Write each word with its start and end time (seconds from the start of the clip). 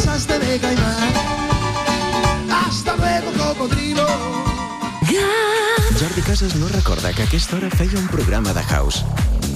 pasaste 0.00 0.38
de 0.38 0.58
caimán. 0.58 1.12
Hasta 2.50 2.96
luego, 2.96 3.32
cocodrilo. 3.36 4.06
Jordi 6.00 6.22
Casas 6.22 6.54
no 6.56 6.68
recorda 6.68 7.12
que 7.12 7.22
a 7.22 7.24
aquesta 7.26 7.56
hora 7.56 7.68
feia 7.70 7.98
un 7.98 8.08
programa 8.08 8.54
de 8.54 8.62
house. 8.62 9.04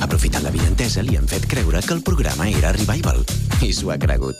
Aprofitant 0.00 0.44
la 0.44 0.50
vientesa, 0.50 1.02
li 1.02 1.16
han 1.16 1.28
fet 1.28 1.46
creure 1.48 1.80
que 1.80 1.94
el 1.94 2.02
programa 2.02 2.48
era 2.48 2.72
Revival. 2.72 3.24
I 3.62 3.72
s'ho 3.72 3.90
ha 3.90 3.98
cregut. 3.98 4.36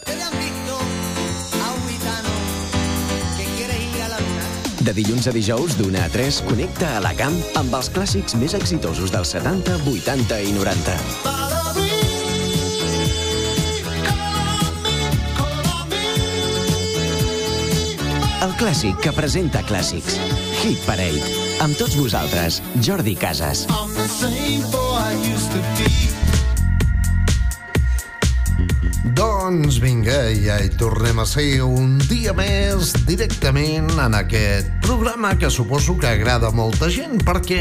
De 4.85 4.93
dilluns 4.93 5.27
a 5.27 5.33
dijous, 5.33 5.79
d'una 5.79 6.05
a 6.05 6.11
3, 6.13 6.43
connecta 6.45 6.99
a 6.99 7.01
la 7.01 7.15
camp 7.17 7.39
amb 7.57 7.73
els 7.73 7.89
clàssics 7.89 8.37
més 8.37 8.53
exitosos 8.53 9.15
dels 9.15 9.33
70, 9.33 9.81
80 9.89 10.43
i 10.45 10.53
90. 10.53 11.64
El 18.45 18.51
clàssic 18.61 18.99
que 19.01 19.13
presenta 19.17 19.63
clàssics. 19.65 20.19
Hit 20.61 20.83
Parade. 20.85 21.23
Amb 21.65 21.79
tots 21.81 21.97
vosaltres, 21.97 22.61
Jordi 22.85 23.17
Casas. 23.17 23.65
I'm 23.71 23.95
the 23.97 24.09
same 24.19 24.69
boy 24.69 25.01
I 25.01 25.17
used 25.33 25.51
to 25.57 25.65
be. 25.81 26.24
Doncs 29.05 29.77
vinga, 29.83 30.31
ja 30.41 30.55
hi 30.65 30.71
tornem 30.81 31.19
a 31.21 31.27
ser 31.29 31.61
un 31.61 31.99
dia 32.09 32.33
més 32.33 32.95
directament 33.05 33.91
en 34.01 34.17
aquest 34.17 34.71
programa 34.81 35.35
que 35.37 35.51
suposo 35.53 35.99
que 36.01 36.09
agrada 36.09 36.49
a 36.49 36.57
molta 36.57 36.89
gent 36.89 37.21
perquè 37.21 37.61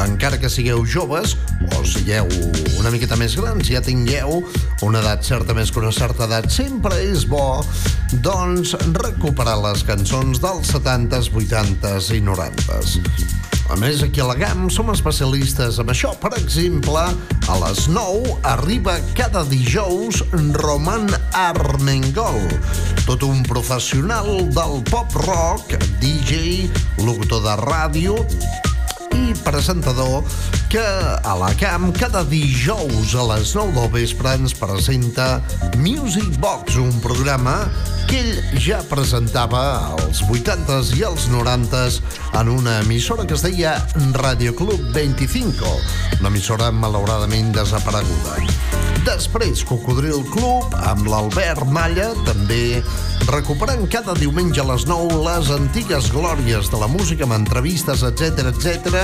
encara 0.00 0.40
que 0.40 0.48
sigueu 0.48 0.80
joves 0.88 1.36
o 1.76 1.82
sigueu 1.84 2.32
una 2.80 2.94
miqueta 2.94 3.20
més 3.20 3.36
grans, 3.36 3.68
ja 3.68 3.84
tingueu 3.84 4.40
una 4.88 5.04
edat 5.04 5.28
certa 5.28 5.52
més 5.52 5.68
que 5.68 5.84
una 5.84 5.92
certa 5.92 6.24
edat, 6.24 6.48
sempre 6.48 6.96
és 7.04 7.28
bo 7.28 7.60
doncs 8.24 8.72
recuperar 8.96 9.60
les 9.60 9.84
cançons 9.84 10.40
dels 10.40 10.72
70s, 10.72 11.28
80s 11.36 12.12
i 12.16 12.24
90s. 12.24 13.41
A 13.72 13.76
més, 13.80 14.02
aquí 14.04 14.20
a 14.20 14.26
la 14.28 14.34
GAM 14.36 14.66
som 14.68 14.90
especialistes 14.92 15.78
en 15.80 15.88
això. 15.88 16.10
Per 16.20 16.28
exemple, 16.36 17.06
a 17.48 17.54
les 17.62 17.86
9 17.88 18.34
arriba 18.50 18.98
cada 19.16 19.46
dijous 19.48 20.20
Roman 20.60 21.08
Armengol, 21.32 22.36
tot 23.06 23.24
un 23.24 23.40
professional 23.48 24.28
del 24.52 24.76
pop-rock, 24.92 25.72
DJ, 26.04 26.68
locutor 27.00 27.40
de 27.48 27.56
ràdio 27.64 28.18
i 29.14 29.34
presentador 29.44 30.24
que 30.72 30.82
a 30.82 31.34
la 31.36 31.50
camp 31.60 31.90
cada 31.96 32.22
dijous 32.24 33.14
a 33.14 33.24
les 33.32 33.52
9 33.54 33.74
del 33.76 33.90
vespre 33.92 34.34
ens 34.38 34.54
presenta 34.56 35.42
Music 35.76 36.28
Box, 36.40 36.76
un 36.80 36.92
programa 37.04 37.56
que 38.08 38.20
ell 38.22 38.60
ja 38.60 38.80
presentava 38.88 39.62
als 39.92 40.24
80s 40.24 40.94
i 40.98 41.04
als 41.08 41.28
90s 41.32 42.00
en 42.40 42.52
una 42.52 42.80
emissora 42.80 43.26
que 43.26 43.36
es 43.36 43.44
deia 43.44 43.76
Radio 44.16 44.56
Club 44.56 44.92
25, 44.96 45.76
una 46.20 46.32
emissora 46.32 46.72
malauradament 46.72 47.52
desapareguda. 47.56 48.71
Després, 49.02 49.64
Cocodril 49.66 50.20
Club, 50.30 50.74
amb 50.86 51.08
l'Albert 51.10 51.66
Malla, 51.74 52.12
també 52.22 52.78
recuperant 53.26 53.82
cada 53.90 54.14
diumenge 54.18 54.62
a 54.62 54.66
les 54.68 54.84
9 54.86 55.18
les 55.24 55.50
antigues 55.54 56.10
glòries 56.14 56.70
de 56.70 56.78
la 56.78 56.88
música 56.90 57.26
amb 57.26 57.34
entrevistes, 57.34 58.04
etc 58.06 58.46
etc. 58.52 59.02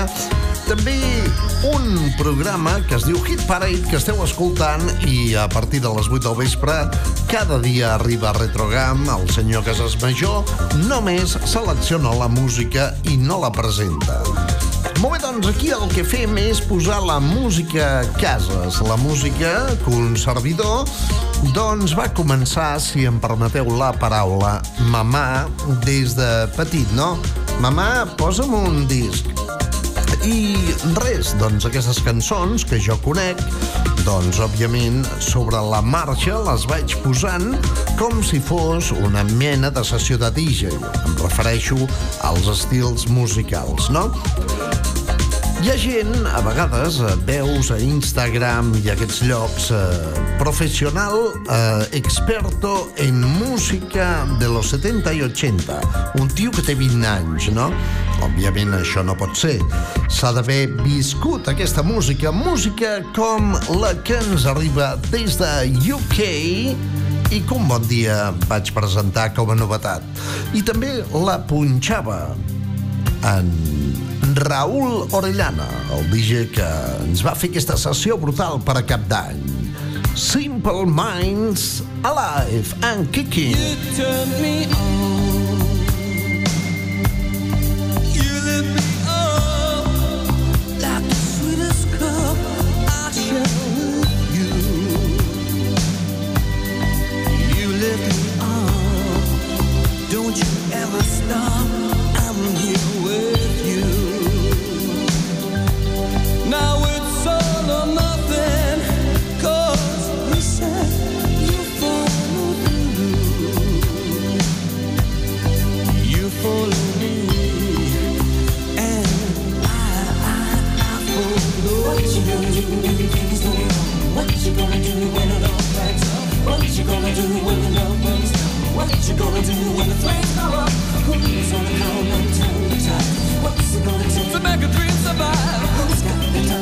També 0.69 0.95
un 1.73 2.13
programa 2.19 2.77
que 2.87 2.95
es 2.99 3.09
diu 3.09 3.19
Hit 3.25 3.43
Parade, 3.51 3.83
que 3.91 3.99
esteu 3.99 4.23
escoltant 4.23 4.85
i 5.09 5.35
a 5.35 5.49
partir 5.51 5.83
de 5.83 5.91
les 5.99 6.07
8 6.07 6.23
del 6.29 6.39
vespre 6.45 6.79
cada 7.31 7.59
dia 7.59 7.95
arriba 7.97 8.31
a 8.31 8.37
Retrogam, 8.39 9.03
el 9.19 9.27
senyor 9.35 9.67
Casas 9.67 9.99
Major 10.03 10.47
només 10.87 11.35
selecciona 11.49 12.15
la 12.15 12.31
música 12.31 12.93
i 13.11 13.19
no 13.19 13.43
la 13.43 13.51
presenta. 13.51 14.23
Molt 14.99 15.15
bé, 15.15 15.19
doncs 15.23 15.47
aquí 15.47 15.69
el 15.71 15.85
que 15.93 16.03
fem 16.03 16.35
és 16.43 16.59
posar 16.67 16.99
la 17.07 17.21
música 17.23 18.01
a 18.01 18.07
cases, 18.19 18.81
la 18.83 18.97
música 18.99 19.53
un 19.89 20.17
servidor 20.17 20.87
doncs 21.55 21.95
va 21.97 22.09
començar, 22.15 22.77
si 22.83 23.07
em 23.09 23.19
permeteu 23.23 23.69
la 23.79 23.93
paraula, 23.95 24.59
mamà 24.93 25.47
des 25.87 26.17
de 26.19 26.29
petit, 26.57 26.89
no? 26.99 27.17
Mamà, 27.63 28.07
posa'm 28.19 28.55
un 28.59 28.85
disc. 28.91 29.29
I 30.27 30.57
res, 30.99 31.33
doncs 31.39 31.69
aquestes 31.69 32.03
cançons 32.05 32.67
que 32.67 32.81
jo 32.83 32.99
conec, 33.05 33.41
doncs 34.03 34.41
òbviament 34.43 35.03
sobre 35.23 35.61
la 35.71 35.81
marxa 35.85 36.39
les 36.49 36.67
vaig 36.71 36.97
posant 37.05 37.53
com 38.01 38.23
si 38.25 38.43
fos 38.43 38.91
una 38.99 39.25
mena 39.39 39.71
de 39.71 39.85
sessió 39.87 40.19
de 40.21 40.33
DJ. 40.35 40.75
Em 40.75 41.19
refereixo 41.23 41.79
als 42.27 42.51
estils 42.59 43.07
musicals, 43.13 43.91
no? 43.95 44.09
Hi 45.59 45.73
ha 45.73 45.75
gent, 45.75 46.13
a 46.23 46.39
vegades, 46.47 47.01
eh, 47.03 47.15
veus 47.27 47.73
a 47.75 47.81
Instagram 47.83 48.69
i 48.79 48.93
aquests 48.93 49.25
llocs, 49.27 49.73
eh, 49.75 49.79
professional 50.39 51.33
eh, 51.51 51.99
experto 51.99 52.93
en 52.97 53.19
música 53.41 54.25
de 54.39 54.47
los 54.47 54.71
70 54.71 55.13
i 55.13 55.23
80. 55.23 55.81
Un 56.21 56.29
tio 56.29 56.53
que 56.53 56.63
té 56.63 56.77
20 56.79 57.03
anys, 57.11 57.49
no? 57.51 57.73
Òbviament 58.23 58.71
això 58.79 59.03
no 59.03 59.17
pot 59.19 59.35
ser. 59.35 59.59
S'ha 60.07 60.31
d'haver 60.37 60.69
viscut 60.85 61.51
aquesta 61.51 61.83
música, 61.83 62.31
música 62.31 63.03
com 63.17 63.57
la 63.81 63.97
que 64.07 64.15
ens 64.15 64.47
arriba 64.47 64.95
des 65.11 65.41
de 65.43 65.51
UK 65.91 66.23
i 67.35 67.43
un 67.51 67.67
bon 67.67 67.83
dia 67.91 68.31
vaig 68.47 68.71
presentar 68.73 69.33
com 69.35 69.51
a 69.51 69.59
novetat. 69.59 70.07
I 70.55 70.63
també 70.63 71.01
la 71.11 71.41
punxava 71.51 72.37
en 73.27 73.51
Raúl 74.35 75.07
Orellana, 75.13 75.69
el 75.97 76.11
DJ 76.11 76.49
que 76.53 76.69
ens 77.07 77.23
va 77.25 77.35
fer 77.39 77.51
aquesta 77.53 77.79
sessió 77.81 78.19
brutal 78.21 78.61
per 78.65 78.79
a 78.81 78.85
cap 78.87 79.05
d'any. 79.11 79.41
Simple 80.19 80.85
Minds, 80.87 81.85
Alive 82.03 82.75
and 82.83 83.13
Kicking. 83.13 83.57
turn 83.97 84.29
me 84.43 84.67
on. 84.67 85.18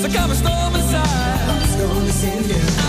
Got 0.09 0.29
the 0.29 0.35
time 0.35 0.39
to 0.39 0.45
calm 0.47 0.75
a 0.75 0.75
storm 0.75 0.75
inside? 0.77 1.39
Who's 1.61 1.77
gonna 1.77 2.13
save 2.13 2.49
you? 2.49 2.86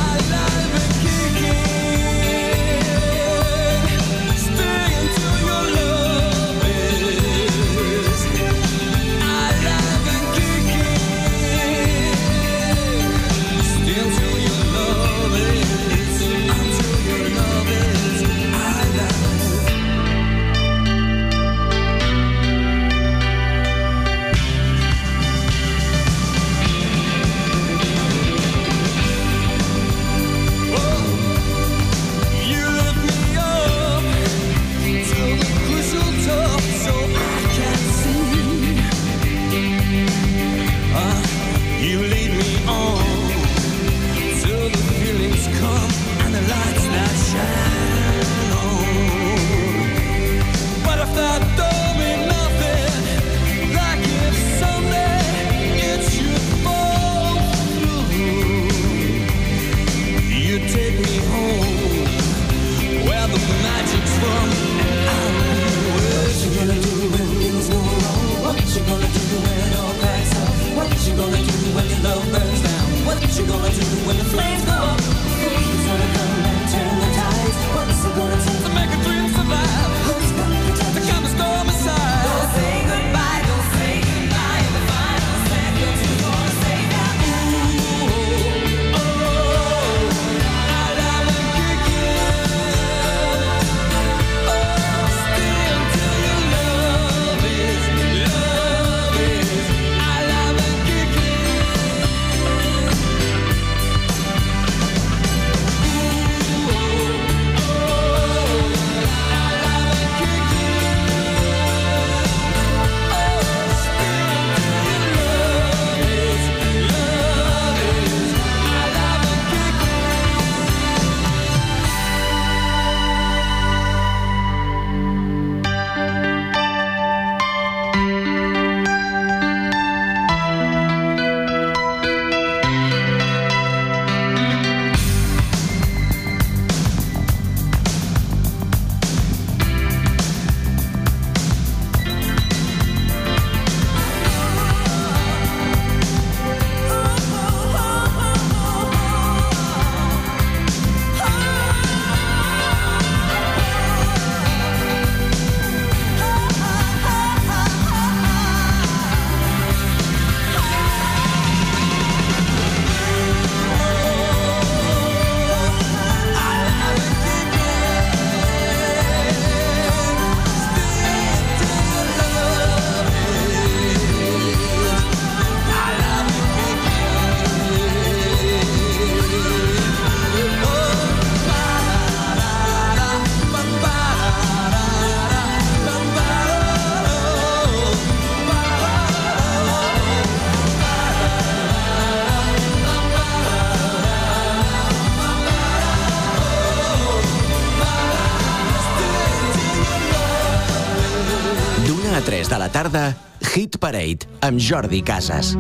Parade, 203.88 204.28
amb 204.42 204.60
Jordi 204.60 205.02
Casas. 205.02 205.54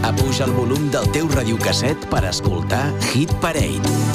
Apuja 0.00 0.46
el 0.46 0.52
volum 0.56 0.88
del 0.88 1.04
teu 1.12 1.28
radiocasset 1.28 2.08
per 2.08 2.24
escoltar 2.32 2.86
Hit 3.12 3.36
Parade. 3.44 4.13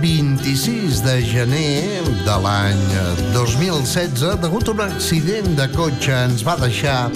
26 0.00 1.02
de 1.04 1.20
gener 1.20 2.00
de 2.24 2.36
l'any 2.40 2.80
2016, 3.34 4.22
degut 4.40 4.68
a 4.68 4.72
un 4.72 4.80
accident 4.86 5.48
de 5.58 5.66
cotxe, 5.74 6.14
ens 6.24 6.44
va 6.46 6.54
deixar 6.60 7.10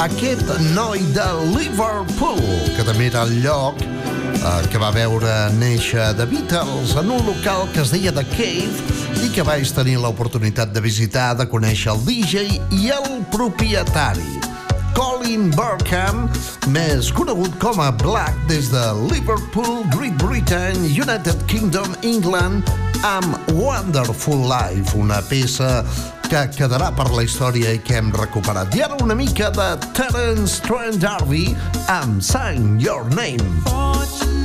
aquest 0.00 0.48
noi 0.72 1.04
de 1.12 1.26
Liverpool, 1.52 2.40
que 2.76 2.86
també 2.88 3.10
era 3.10 3.26
el 3.28 3.42
lloc 3.44 3.84
eh, 3.84 4.54
que 4.72 4.80
va 4.80 4.92
veure 4.96 5.34
néixer 5.58 6.14
The 6.16 6.28
Beatles 6.30 6.96
en 7.00 7.12
un 7.12 7.24
local 7.28 7.68
que 7.74 7.84
es 7.84 7.92
deia 7.92 8.14
The 8.16 8.24
Cave 8.32 9.26
i 9.26 9.32
que 9.34 9.44
vaig 9.44 9.68
tenir 9.76 9.98
l'oportunitat 10.00 10.72
de 10.72 10.80
visitar, 10.84 11.34
de 11.36 11.48
conèixer 11.50 11.92
el 11.92 12.06
DJ 12.08 12.56
i 12.80 12.94
el 12.96 13.20
propietari. 13.34 14.49
Colin 14.96 15.50
Burkham, 15.54 16.26
més 16.74 17.10
conegut 17.14 17.54
com 17.62 17.80
a 17.82 17.90
Black 18.02 18.36
des 18.50 18.70
de 18.72 18.84
Liverpool, 19.10 19.84
Great 19.94 20.16
Britain, 20.22 20.84
United 20.88 21.44
Kingdom, 21.50 21.94
England, 22.02 22.66
amb 23.06 23.36
Wonderful 23.56 24.46
Life, 24.48 24.96
una 24.98 25.20
peça 25.28 25.84
que 26.30 26.44
quedarà 26.54 26.92
per 26.94 27.08
la 27.10 27.24
història 27.26 27.74
i 27.74 27.80
que 27.82 27.98
hem 27.98 28.12
recuperat. 28.14 28.74
I 28.78 28.84
ara 28.86 29.00
una 29.02 29.16
mica 29.18 29.50
de 29.54 29.70
Terence 29.96 30.60
Trent 30.66 31.00
D'Arby 31.02 31.48
amb 31.90 32.22
Sign 32.22 32.78
Your 32.80 33.06
Name. 33.14 33.62
Fortunately, 33.66 34.39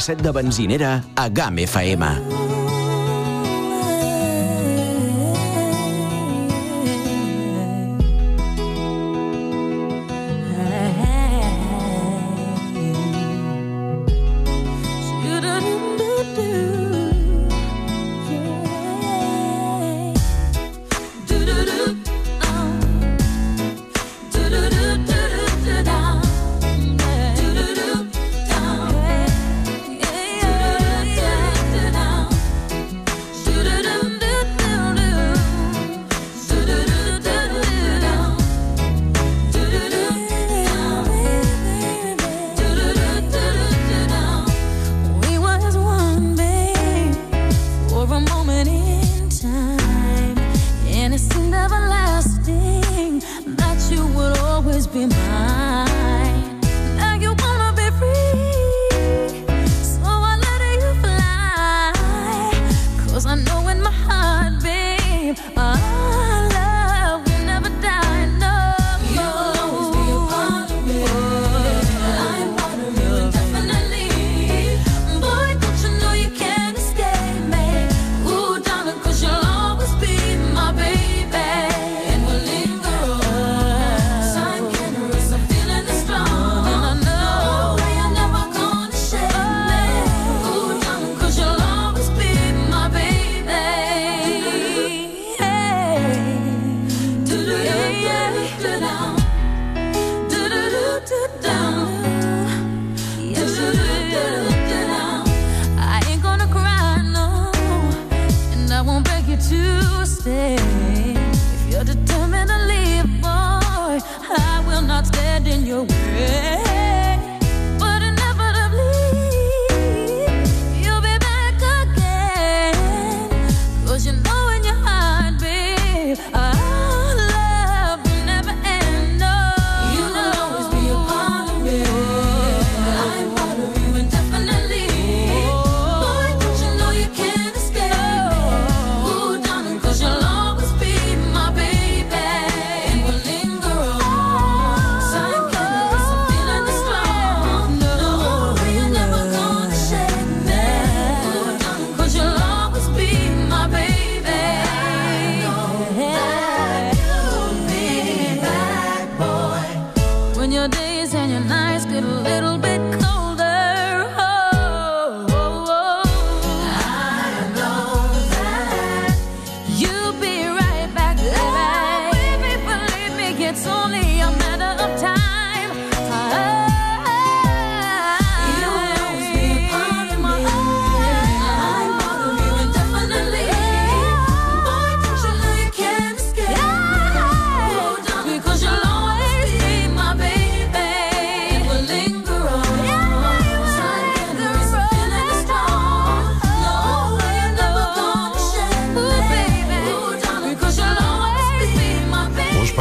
casset 0.00 0.22
de 0.24 0.32
benzinera 0.32 1.04
a 1.14 1.28
GAM 1.28 1.58
FM. 1.60 2.49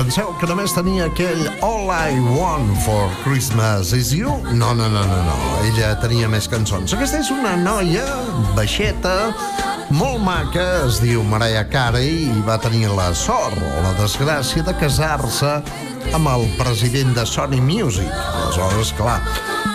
Penseu 0.09 0.31
que 0.41 0.47
només 0.49 0.71
tenia 0.73 1.05
aquell 1.05 1.43
All 1.61 1.91
I 1.93 2.17
Want 2.33 2.71
for 2.81 3.11
Christmas 3.21 3.91
is 3.93 4.09
You? 4.09 4.31
No, 4.57 4.71
no, 4.73 4.87
no, 4.89 5.03
no, 5.05 5.17
no. 5.27 5.35
Ella 5.67 5.91
tenia 6.01 6.25
més 6.25 6.47
cançons. 6.49 6.95
Aquesta 6.97 7.19
és 7.21 7.29
una 7.29 7.51
noia 7.59 8.07
baixeta, 8.57 9.29
molt 9.93 10.17
maca, 10.25 10.65
es 10.87 10.97
diu 11.03 11.21
Mariah 11.29 11.67
Carey 11.69 12.23
i 12.25 12.41
va 12.47 12.57
tenir 12.57 12.89
la 12.89 13.11
sort 13.13 13.61
o 13.61 13.85
la 13.85 13.93
desgràcia 13.99 14.65
de 14.65 14.73
casar-se 14.81 15.59
amb 16.17 16.33
el 16.33 16.47
president 16.57 17.13
de 17.13 17.27
Sony 17.29 17.59
Music. 17.61 18.09
Aleshores, 18.09 18.95
clar, 18.97 19.19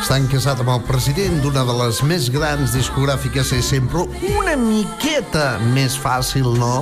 estan 0.01 0.27
casat 0.33 0.65
amb 0.65 0.75
el 0.75 0.83
president 0.89 1.39
d'una 1.45 1.63
de 1.69 1.79
les 1.85 2.03
més 2.11 2.27
grans 2.35 2.75
discogràfiques 2.75 3.55
és 3.55 3.71
sempre 3.77 4.09
una 4.35 4.59
miqueta 4.59 5.61
més 5.71 5.95
fàcil, 5.95 6.57
no?, 6.59 6.81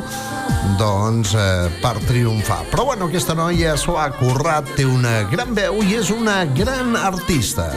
doncs, 0.78 1.34
eh, 1.34 1.70
per 1.82 1.98
triomfar. 2.06 2.64
Però, 2.70 2.84
bueno, 2.84 3.06
aquesta 3.06 3.34
noia 3.34 3.76
s'ho 3.76 3.98
ha 3.98 4.08
currat, 4.16 4.68
té 4.76 4.86
una 4.88 5.22
gran 5.30 5.54
veu 5.54 5.82
i 5.82 5.96
és 6.00 6.10
una 6.10 6.44
gran 6.44 6.96
artista. 6.96 7.70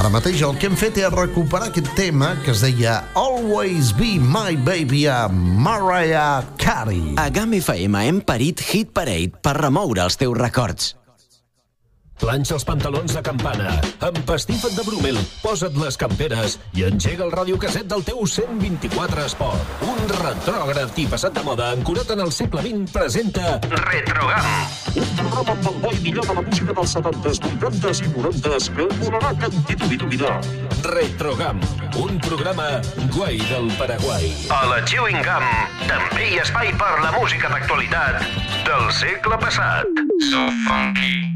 Ara 0.00 0.08
mateix 0.08 0.40
el 0.46 0.54
que 0.56 0.70
hem 0.70 0.76
fet 0.78 1.00
és 1.02 1.10
recuperar 1.12 1.68
aquest 1.68 1.90
tema 1.98 2.30
que 2.44 2.54
es 2.54 2.62
deia 2.64 3.00
Always 3.18 3.90
Be 3.98 4.14
My 4.22 4.56
Baby 4.56 5.06
a 5.10 5.26
Mariah 5.28 6.46
Carey. 6.60 7.16
A 7.20 7.28
GAM 7.28 7.58
FM 7.58 8.06
hem 8.06 8.22
parit 8.24 8.62
Hit 8.70 8.94
Parade 8.96 9.42
per 9.42 9.58
remoure 9.58 10.06
els 10.06 10.16
teus 10.20 10.38
records. 10.38 10.94
Planxa 12.20 12.52
els 12.58 12.66
pantalons 12.68 13.14
de 13.16 13.20
campana, 13.24 13.70
empastifa't 14.04 14.74
de 14.76 14.82
Brumel, 14.84 15.16
posa't 15.40 15.76
les 15.80 15.96
camperes 15.96 16.58
i 16.76 16.84
engega 16.84 17.24
el 17.24 17.32
radiocasset 17.32 17.88
del 17.88 18.04
teu 18.04 18.20
124 18.28 19.24
Esport. 19.24 19.72
Un 19.88 20.02
retrògraf 20.18 20.98
i 21.00 21.06
passat 21.08 21.38
de 21.38 21.44
moda 21.46 21.70
ancorat 21.72 22.12
en 22.12 22.20
el 22.26 22.32
segle 22.36 22.60
XX 22.66 22.92
presenta 22.92 23.54
Retrogam. 23.86 24.50
Un 25.00 25.08
programa 25.16 25.56
amb 25.56 25.70
el 25.72 25.80
bo 25.80 25.94
i 25.96 26.02
millor 26.04 26.28
de 26.28 26.36
la 26.36 26.44
música 26.44 26.76
dels 26.76 26.94
70s, 26.98 27.40
80s 27.56 28.04
i 28.04 28.12
90s 28.12 28.68
que 28.76 28.88
volarà 29.00 29.32
que 29.40 29.48
en 29.48 29.66
titubidubinar. 29.72 30.36
Retrogam, 30.90 31.64
un 32.04 32.20
programa 32.28 32.68
guai 33.16 33.40
del 33.48 33.72
Paraguai. 33.80 34.28
A 34.52 34.60
la 34.68 34.84
Chewing 34.84 35.24
Gum 35.24 35.48
també 35.88 36.28
hi 36.28 36.38
ha 36.38 36.44
espai 36.44 36.76
per 36.84 36.94
la 37.00 37.16
música 37.16 37.48
d'actualitat 37.48 38.20
del 38.68 38.88
segle 39.00 39.40
passat. 39.40 40.08
So 40.28 40.48
funky. 40.68 41.29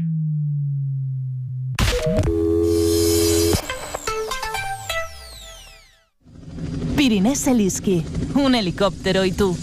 Pirinés 7.05 7.37
Seliski, 7.37 8.03
un 8.33 8.55
helicóptero 8.55 9.25
y 9.25 9.31
tú. 9.31 9.55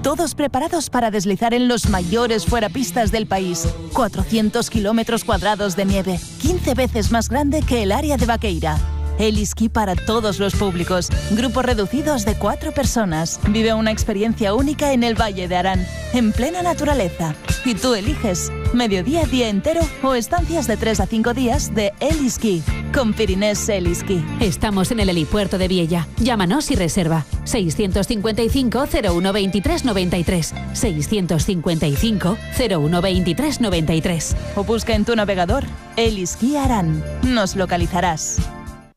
Todos 0.00 0.36
preparados 0.36 0.90
para 0.90 1.10
deslizar 1.10 1.54
en 1.54 1.66
los 1.66 1.88
mayores 1.88 2.46
fuerapistas 2.46 3.10
del 3.10 3.26
país. 3.26 3.66
400 3.92 4.70
kilómetros 4.70 5.24
cuadrados 5.24 5.74
de 5.74 5.86
nieve, 5.86 6.20
15 6.40 6.74
veces 6.74 7.10
más 7.10 7.28
grande 7.28 7.62
que 7.62 7.82
el 7.82 7.90
área 7.90 8.16
de 8.16 8.26
Vaqueira. 8.26 8.78
Heliski 9.18 9.70
para 9.70 9.96
todos 9.96 10.38
los 10.38 10.54
públicos. 10.54 11.08
Grupos 11.32 11.64
reducidos 11.64 12.24
de 12.24 12.38
cuatro 12.38 12.70
personas. 12.70 13.40
Vive 13.48 13.74
una 13.74 13.90
experiencia 13.90 14.54
única 14.54 14.92
en 14.92 15.02
el 15.02 15.20
Valle 15.20 15.48
de 15.48 15.56
Arán, 15.56 15.84
en 16.12 16.30
plena 16.30 16.62
naturaleza. 16.62 17.34
Y 17.64 17.74
tú 17.74 17.94
eliges 17.94 18.52
mediodía, 18.72 19.24
día 19.24 19.48
entero 19.48 19.80
o 20.04 20.14
estancias 20.14 20.68
de 20.68 20.76
3 20.76 21.00
a 21.00 21.06
5 21.06 21.34
días 21.34 21.74
de 21.74 21.92
Heliski. 21.98 22.62
Con 22.92 23.14
Pirinés 23.14 23.68
Heliski. 23.68 24.22
Estamos 24.40 24.90
en 24.90 25.00
el 25.00 25.08
helipuerto 25.08 25.56
de 25.56 25.66
Viella. 25.66 26.06
Llámanos 26.18 26.70
y 26.70 26.74
reserva. 26.74 27.24
655 27.44 28.86
0123 28.86 29.84
93. 29.84 30.54
655 30.74 32.36
0123 32.56 33.60
93. 33.60 34.36
O 34.56 34.64
busca 34.64 34.94
en 34.94 35.04
tu 35.04 35.16
navegador 35.16 35.64
Heliski 35.96 36.56
Arán. 36.56 37.02
Nos 37.22 37.56
localizarás. 37.56 38.38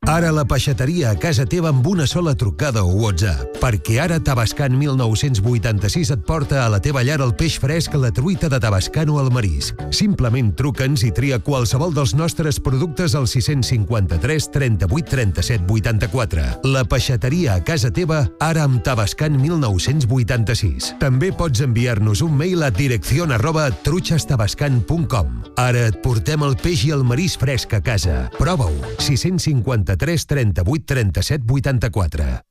Ara 0.06 0.30
la 0.30 0.44
peixateria 0.46 1.10
a 1.10 1.18
casa 1.18 1.48
teva 1.50 1.72
amb 1.74 1.88
una 1.90 2.06
sola 2.06 2.36
trucada 2.38 2.84
o 2.86 2.92
WhatsApp. 3.02 3.56
Perquè 3.58 3.96
ara 4.04 4.20
Tabascan 4.22 4.76
1986 4.78 6.12
et 6.14 6.22
porta 6.28 6.60
a 6.62 6.68
la 6.70 6.78
teva 6.78 7.02
llar 7.02 7.24
el 7.26 7.32
peix 7.34 7.56
fresc, 7.58 7.96
la 7.98 8.12
truita 8.14 8.46
de 8.46 8.60
Tabascan 8.62 9.10
o 9.10 9.18
el 9.18 9.32
marisc. 9.34 9.82
Simplement 9.90 10.52
truca'ns 10.54 11.08
i 11.08 11.10
tria 11.10 11.40
qualsevol 11.42 11.96
dels 11.96 12.14
nostres 12.14 12.60
productes 12.62 13.16
al 13.18 13.26
653 13.26 14.48
38 14.54 15.10
37 15.10 15.66
84. 15.74 16.46
La 16.70 16.86
peixateria 16.86 17.58
a 17.58 17.66
casa 17.66 17.90
teva, 17.90 18.28
ara 18.38 18.68
amb 18.70 18.84
Tabascan 18.86 19.42
1986. 19.42 20.92
També 21.02 21.32
pots 21.34 21.66
enviar-nos 21.66 22.22
un 22.22 22.38
mail 22.38 22.62
a 22.62 22.70
direcció 22.70 23.26
arroba 23.26 23.72
truchastabascan.com. 23.82 25.34
Ara 25.58 25.88
et 25.90 25.98
portem 26.06 26.46
el 26.46 26.54
peix 26.62 26.86
i 26.86 26.94
el 26.94 27.02
marisc 27.02 27.42
fresc 27.42 27.74
a 27.74 27.82
casa. 27.82 28.28
Prova-ho. 28.38 28.94
653 29.02 29.95
38 29.98 30.84
37 30.86 31.44
84. 31.48 32.42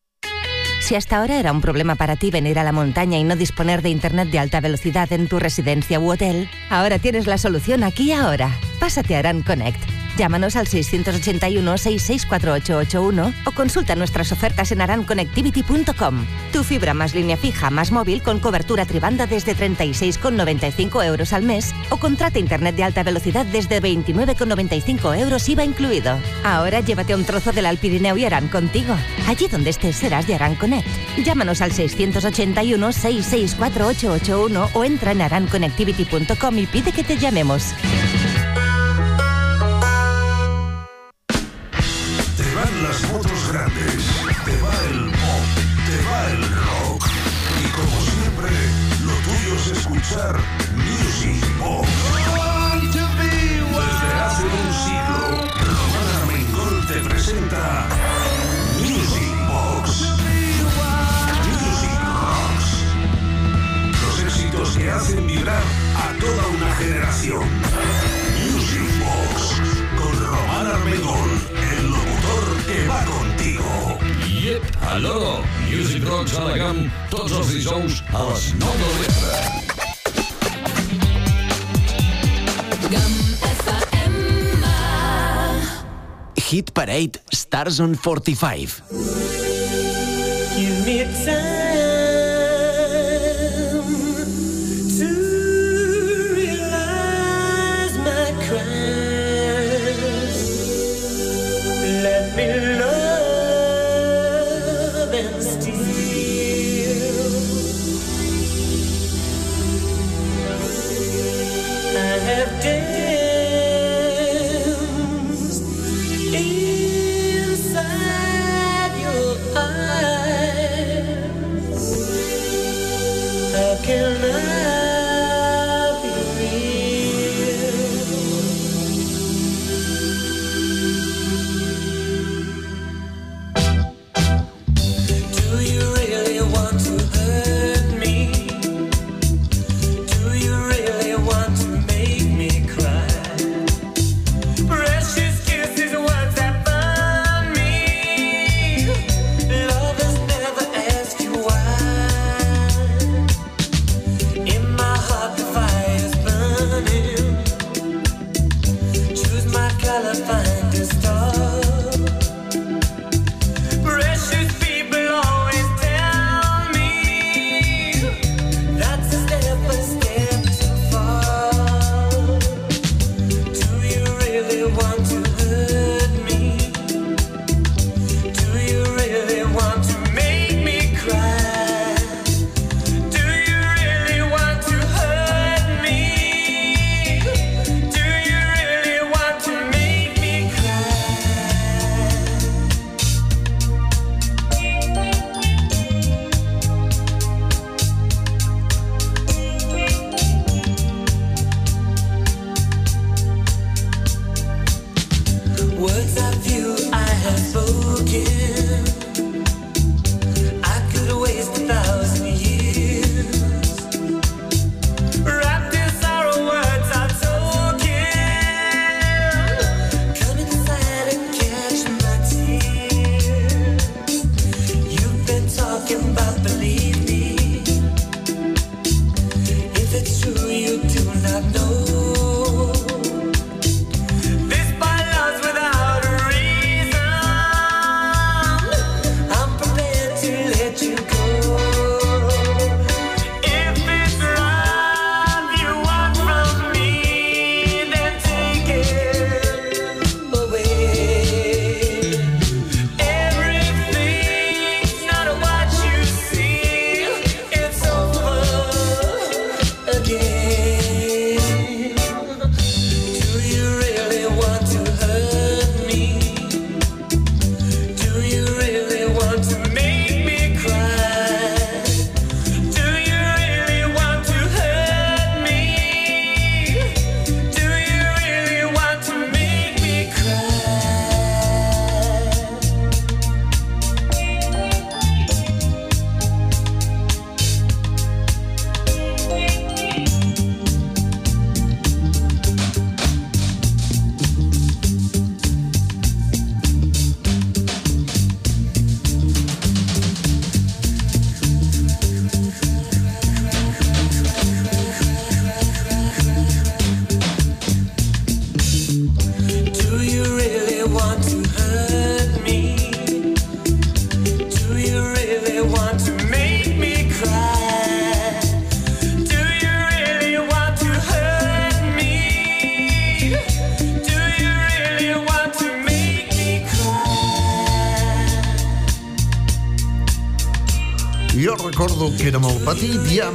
Si 0.81 0.95
hasta 0.95 1.17
ahora 1.17 1.39
era 1.39 1.51
un 1.51 1.63
problema 1.63 1.95
para 1.95 2.17
ti 2.17 2.31
venir 2.31 2.59
a 2.59 2.65
la 2.65 2.73
montaña 2.73 3.19
y 3.19 3.25
no 3.25 3.37
disponer 3.37 3.81
de 3.81 3.89
internet 3.89 4.29
de 4.31 4.39
alta 4.39 4.61
velocidad 4.61 5.11
en 5.13 5.29
tu 5.29 5.39
residencia 5.39 5.99
u 5.99 6.13
hotel, 6.13 6.49
ahora 6.69 6.99
tienes 6.99 7.27
la 7.27 7.39
solución 7.39 7.85
aquí 7.85 8.09
y 8.09 8.13
ahora. 8.13 8.51
Pásate 8.81 9.17
a 9.17 9.21
Aran 9.21 9.41
Connect. 9.41 10.04
Llámanos 10.17 10.57
al 10.57 10.69
681-664881 10.69 13.35
o 13.45 13.51
consulta 13.51 13.97
nuestras 13.97 14.31
ofertas 14.31 14.71
en 14.71 14.81
aranconnectivity.com. 14.81 16.25
Tu 16.53 16.63
fibra 16.63 16.95
más 16.95 17.15
línea 17.15 17.37
fija 17.37 17.69
más 17.71 17.91
móvil 17.91 18.23
con 18.23 18.39
cobertura 18.39 18.87
tribanda 18.87 19.27
desde 19.27 19.57
36,95 19.57 21.05
euros 21.05 21.33
al 21.33 21.43
mes 21.43 21.75
o 21.91 21.97
contrata 21.97 22.39
internet 22.39 22.77
de 22.77 22.85
alta 22.85 23.03
velocidad 23.03 23.45
desde 23.47 23.83
29,95 23.83 25.19
euros 25.19 25.49
IVA 25.49 25.65
incluido. 25.65 26.17
Ahora 26.45 26.79
llévate 26.81 27.17
un 27.17 27.25
trozo 27.25 27.51
del 27.53 27.67
Alpirineo 27.67 28.17
y 28.17 28.25
Aran 28.25 28.47
contigo. 28.49 28.95
Allí 29.27 29.49
donde 29.49 29.71
estés 29.71 29.97
serás 29.97 30.29
de 30.29 30.37
Aran 30.37 30.55
Connect. 30.55 30.87
Llámanos 31.25 31.61
al 31.61 31.73
681-664881 31.73 34.69
o 34.73 34.85
entra 34.85 35.11
en 35.11 35.23
aranconnectivity.com 35.23 36.59
y 36.59 36.67
pide 36.67 36.93
que 36.93 37.03
te 37.03 37.19
llamemos. 37.19 37.75
Parade 86.85 87.19
Stars 87.33 87.81
on 87.81 87.95
45. 87.95 88.83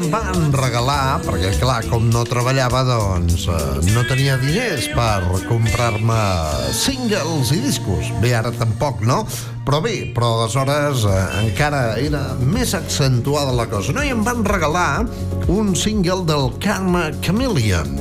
Van 0.09 0.49
regalar, 0.55 1.19
perquè 1.25 1.51
clar, 1.61 1.83
com 1.89 2.07
no 2.09 2.23
treballava, 2.27 2.81
doncs 2.87 3.45
eh, 3.51 3.57
no 3.93 4.03
tenia 4.09 4.37
diners 4.41 4.87
per 4.95 5.21
comprar-me 5.49 6.19
singles 6.73 7.53
i 7.53 7.61
discos. 7.63 8.09
Bé, 8.23 8.33
ara 8.37 8.51
tampoc, 8.55 9.03
no? 9.05 9.21
Però 9.67 9.81
bé, 9.85 9.95
però 10.15 10.33
aleshores 10.39 11.05
eh, 11.05 11.19
encara 11.43 11.83
era 12.01 12.23
més 12.41 12.73
accentuada 12.77 13.53
la 13.53 13.69
cosa. 13.69 13.93
No? 13.93 14.05
I 14.05 14.15
em 14.15 14.25
van 14.25 14.41
regalar 14.47 15.05
un 15.47 15.75
single 15.77 16.23
del 16.29 16.49
Karma 16.63 17.09
Chameleon. 17.21 17.99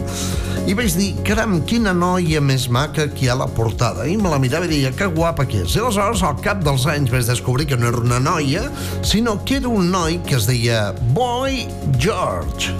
I 0.68 0.74
vaig 0.76 0.92
dir, 0.98 1.14
caram, 1.24 1.54
quina 1.64 1.94
noia 1.96 2.42
més 2.44 2.66
maca 2.68 3.06
que 3.08 3.22
hi 3.24 3.28
ha 3.30 3.32
a 3.32 3.38
la 3.40 3.46
portada. 3.56 4.04
I 4.04 4.18
me 4.20 4.28
la 4.28 4.36
mirava 4.36 4.66
i 4.66 4.68
deia, 4.68 4.90
que 4.92 5.06
guapa 5.16 5.46
que 5.48 5.62
és. 5.62 5.72
I 5.72 5.80
aleshores, 5.80 6.20
al 6.28 6.42
cap 6.44 6.60
dels 6.60 6.84
anys, 6.92 7.08
vaig 7.08 7.24
descobrir 7.24 7.64
que 7.70 7.78
no 7.80 7.88
era 7.88 8.02
una 8.02 8.18
noia, 8.20 8.66
sinó 9.00 9.38
que 9.48 9.56
era 9.62 9.70
un 9.72 9.88
noi 9.88 10.18
que 10.26 10.36
es 10.36 10.44
deia 10.44 10.90
Boy 11.16 11.64
George. 11.96 12.74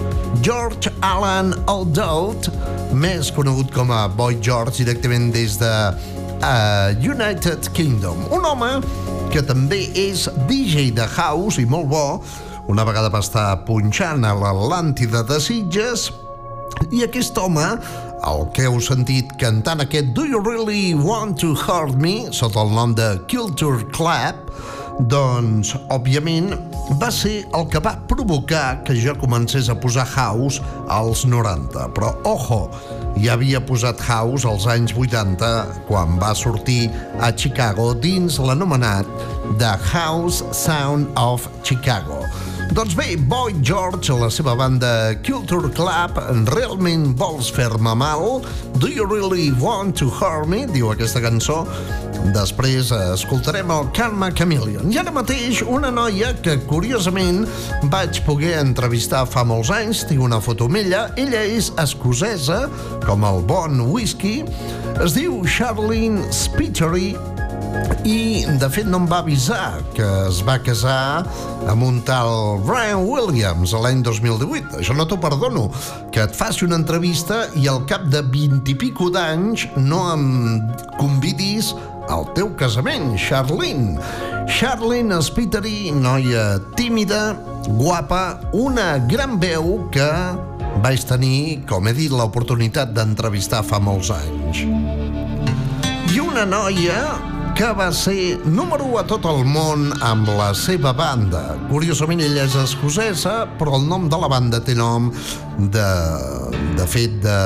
George 0.45 0.93
Alan 1.01 1.55
Aldout, 1.65 2.51
més 2.93 3.33
conegut 3.33 3.73
com 3.73 3.89
a 3.89 4.03
Boy 4.05 4.37
George 4.37 4.83
directament 4.83 5.31
des 5.33 5.57
de 5.57 5.73
uh, 5.89 6.93
United 7.01 7.73
Kingdom. 7.73 8.21
Un 8.29 8.45
home 8.53 8.71
que 9.33 9.41
també 9.41 9.87
és 9.97 10.29
DJ 10.45 10.91
de 10.93 11.09
house 11.17 11.57
i 11.57 11.65
molt 11.65 11.89
bo, 11.89 12.07
una 12.69 12.85
vegada 12.85 13.09
va 13.09 13.25
estar 13.25 13.49
punxant 13.65 14.29
a 14.29 14.37
l'Atlàntida 14.37 15.25
de 15.25 15.41
Sitges, 15.41 16.11
i 16.91 17.03
aquest 17.05 17.37
home, 17.37 17.65
el 18.27 18.45
que 18.55 18.65
heu 18.67 18.79
sentit 18.83 19.31
cantant 19.41 19.83
aquest 19.83 20.13
Do 20.17 20.25
You 20.27 20.41
Really 20.43 20.93
Want 20.97 21.39
to 21.43 21.53
Hurt 21.53 21.95
Me, 22.01 22.29
sota 22.35 22.63
el 22.65 22.73
nom 22.75 22.95
de 22.97 23.13
Culture 23.31 23.85
Clap, 23.95 24.49
doncs, 25.07 25.71
òbviament, 25.93 26.51
va 26.99 27.07
ser 27.13 27.45
el 27.55 27.67
que 27.71 27.79
va 27.83 27.93
provocar 28.09 28.81
que 28.83 28.97
jo 28.99 29.13
comencés 29.21 29.69
a 29.69 29.77
posar 29.79 30.07
house 30.15 30.59
als 30.91 31.23
90. 31.23 31.87
Però, 31.95 32.11
ojo, 32.27 32.65
ja 33.15 33.37
havia 33.37 33.63
posat 33.63 34.01
house 34.09 34.47
als 34.49 34.67
anys 34.67 34.95
80 34.97 35.85
quan 35.87 36.19
va 36.19 36.33
sortir 36.35 36.89
a 37.23 37.31
Chicago 37.31 37.93
dins 37.95 38.41
l'anomenat 38.43 39.07
The 39.61 39.77
House 39.93 40.43
Sound 40.51 41.07
of 41.15 41.47
Chicago. 41.63 42.25
Doncs 42.69 42.93
bé, 42.93 43.15
Boy 43.17 43.55
George, 43.65 44.13
la 44.13 44.27
seva 44.29 44.53
banda 44.55 45.15
Culture 45.25 45.71
Club, 45.73 46.19
realment 46.51 47.15
vols 47.17 47.49
fer-me 47.49 47.95
mal? 47.97 48.43
Do 48.77 48.87
you 48.87 49.07
really 49.09 49.49
want 49.57 49.97
to 49.97 50.05
hurt 50.05 50.45
me? 50.47 50.67
Diu 50.69 50.91
aquesta 50.93 51.17
cançó. 51.23 51.63
Després 52.35 52.91
eh, 52.93 52.99
escoltarem 53.15 53.73
el 53.73 53.89
Karma 53.97 54.29
Chameleon. 54.37 54.93
I 54.93 55.01
ara 55.01 55.13
mateix 55.15 55.63
una 55.65 55.89
noia 55.89 56.35
que, 56.45 56.59
curiosament, 56.69 57.47
vaig 57.89 58.21
poder 58.27 58.59
entrevistar 58.61 59.25
fa 59.25 59.41
molts 59.49 59.73
anys, 59.73 60.05
tinc 60.05 60.21
una 60.29 60.37
foto 60.37 60.69
amb 60.69 60.77
ella. 60.83 61.07
Ella 61.17 61.41
és 61.49 61.71
escocesa, 61.81 62.67
com 63.07 63.25
el 63.25 63.41
bon 63.49 63.81
whisky. 63.89 64.43
Es 65.01 65.17
diu 65.17 65.41
Charlene 65.49 66.29
Spittery 66.29 67.15
i 68.07 68.45
de 68.59 68.69
fet 68.71 68.87
no 68.87 69.01
em 69.01 69.07
va 69.09 69.19
avisar 69.23 69.79
que 69.95 70.05
es 70.29 70.39
va 70.47 70.57
casar 70.63 71.25
amb 71.69 71.83
un 71.85 71.99
tal 72.07 72.61
Brian 72.65 73.03
Williams 73.05 73.73
l'any 73.75 74.01
2018. 74.05 74.79
Això 74.79 74.95
no 74.95 75.05
t'ho 75.09 75.19
perdono, 75.21 75.67
que 76.13 76.23
et 76.23 76.35
faci 76.35 76.65
una 76.65 76.79
entrevista 76.79 77.43
i 77.59 77.67
al 77.69 77.83
cap 77.89 78.07
de 78.09 78.23
20 78.23 78.71
i 78.71 78.77
pico 78.79 79.09
d'anys 79.13 79.67
no 79.77 80.01
em 80.13 80.25
convidis 80.97 81.73
al 82.09 82.25
teu 82.33 82.49
casament, 82.57 83.13
Charlene. 83.21 83.99
Charlene 84.49 85.21
Spittery, 85.21 85.91
noia 85.93 86.57
tímida, 86.79 87.35
guapa, 87.67 88.39
una 88.57 88.95
gran 89.05 89.37
veu 89.41 89.75
que 89.93 90.09
vaig 90.81 91.03
tenir, 91.05 91.59
com 91.69 91.85
he 91.85 91.93
dit, 91.93 92.09
l'oportunitat 92.09 92.95
d'entrevistar 92.95 93.61
fa 93.67 93.77
molts 93.83 94.09
anys. 94.15 94.63
I 96.09 96.23
una 96.23 96.47
noia 96.49 97.03
que 97.59 97.73
va 97.75 97.91
ser 97.91 98.39
número 98.45 98.85
1 98.87 98.97
a 99.01 99.01
tot 99.03 99.25
el 99.27 99.41
món 99.43 99.89
amb 100.07 100.29
la 100.37 100.53
seva 100.55 100.93
banda. 100.95 101.41
Curiosament, 101.67 102.21
ella 102.23 102.45
és 102.47 102.53
escocesa, 102.55 103.33
però 103.59 103.73
el 103.75 103.83
nom 103.89 104.05
de 104.07 104.19
la 104.21 104.29
banda 104.31 104.61
té 104.63 104.77
nom 104.79 105.09
de, 105.75 105.87
de 106.79 106.85
fet 106.87 107.17
de 107.25 107.39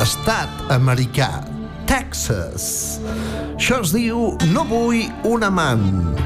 estat 0.00 0.72
americà, 0.72 1.28
Texas. 1.84 3.02
Això 3.52 3.82
es 3.84 3.92
diu 3.92 4.30
No 4.54 4.64
vull 4.70 5.04
un 5.28 5.44
amant, 5.44 6.16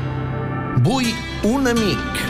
vull 0.87 1.11
un 1.43 1.67
amic. 1.73 2.23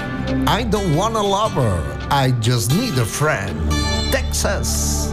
I 0.48 0.64
don't 0.64 0.96
want 0.96 1.20
a 1.20 1.26
lover, 1.36 1.76
I 2.08 2.32
just 2.40 2.72
need 2.72 2.96
a 2.96 3.04
friend. 3.04 3.60
Texas. 4.08 5.12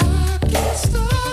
Una 0.53 1.30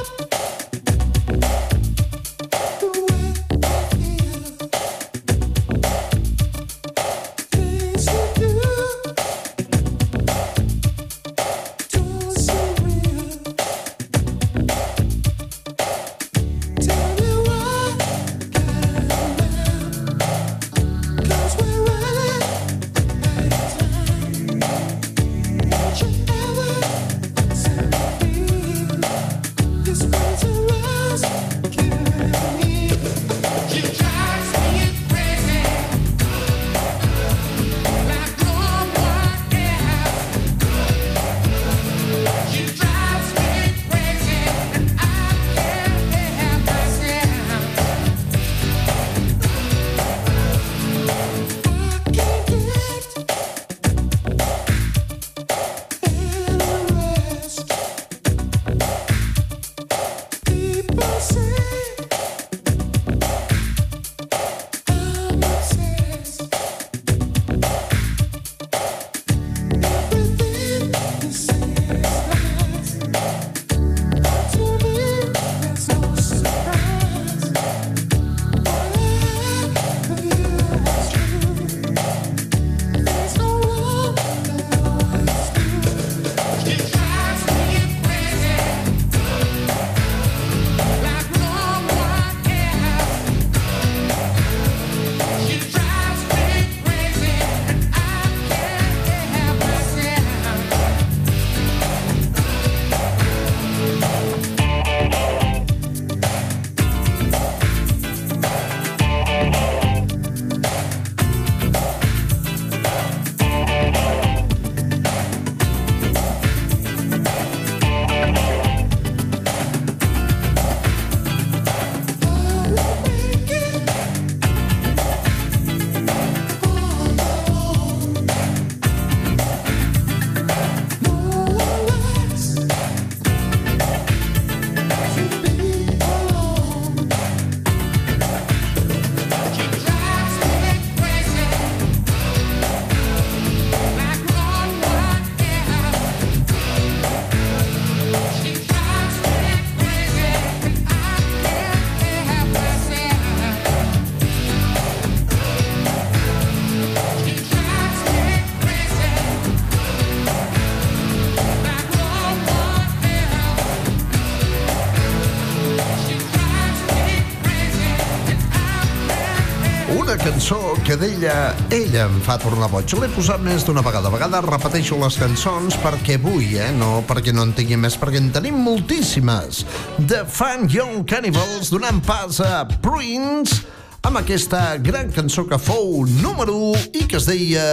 d'ella, 170.98 171.34
ella 171.74 172.04
em 172.06 172.18
fa 172.26 172.36
tornar 172.42 172.68
boig. 172.72 172.92
L'he 172.98 173.08
posat 173.14 173.42
més 173.44 173.64
d'una 173.66 173.82
vegada. 173.86 174.10
A 174.10 174.14
vegades 174.14 174.46
repeteixo 174.46 174.98
les 175.00 175.18
cançons 175.20 175.78
perquè 175.82 176.18
vull, 176.22 176.46
eh? 176.58 176.70
No 176.76 177.02
perquè 177.08 177.34
no 177.34 177.46
en 177.46 177.54
tingui 177.56 177.78
més, 177.80 177.96
perquè 177.98 178.20
en 178.22 178.30
tenim 178.34 178.58
moltíssimes. 178.66 179.64
The 179.98 180.24
Fun 180.26 180.68
Young 180.72 181.04
Cannibals 181.08 181.72
donant 181.74 182.02
pas 182.06 182.42
a 182.44 182.64
Prince 182.84 183.62
amb 184.06 184.20
aquesta 184.22 184.78
gran 184.82 185.12
cançó 185.14 185.46
que 185.48 185.58
fou 185.60 186.06
número 186.22 186.56
1 186.72 186.88
i 187.02 187.06
que 187.10 187.20
es 187.20 187.28
deia 187.30 187.68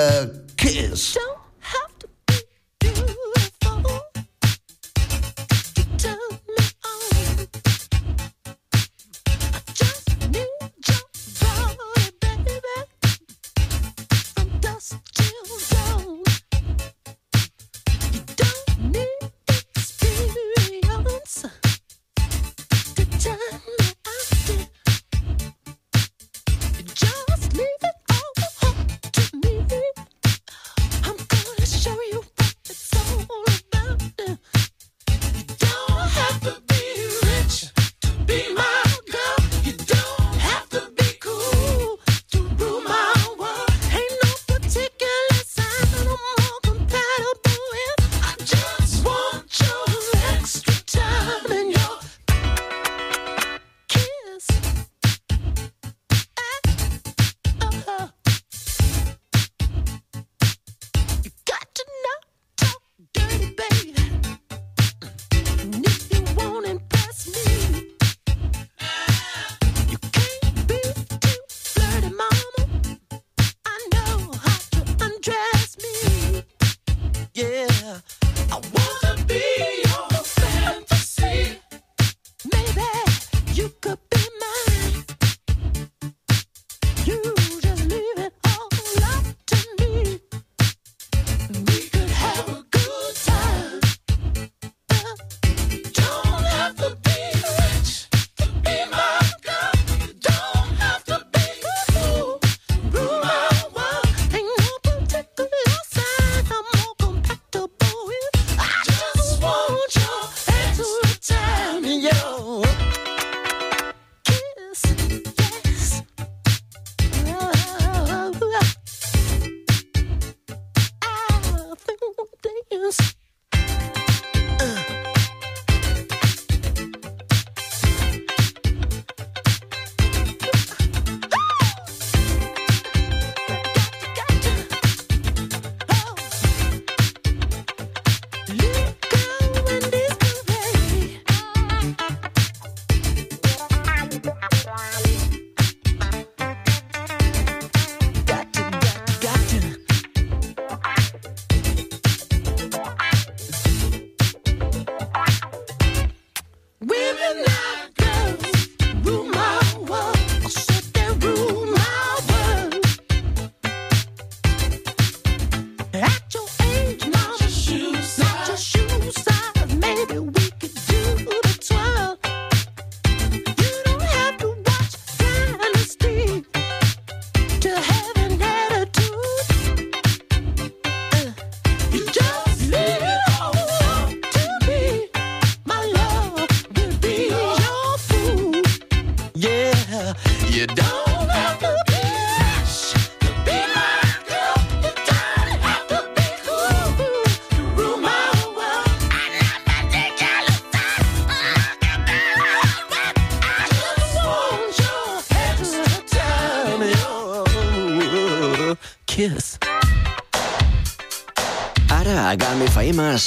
Kiss. 0.55 1.15
Just 1.15 1.34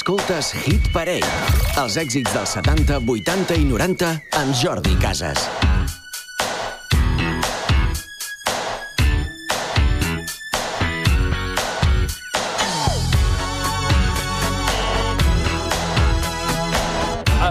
Escoltes 0.09 0.47
Hit 0.65 0.87
Parade, 0.89 1.27
els 1.77 1.93
èxits 2.01 2.31
dels 2.33 2.49
70, 2.57 2.95
80 3.13 3.57
i 3.61 3.65
90 3.69 4.07
amb 4.39 4.55
Jordi 4.57 4.95
Casas. 4.97 5.43